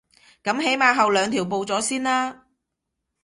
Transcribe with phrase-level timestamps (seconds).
[0.43, 2.47] 噉起碼後兩條報咗先啦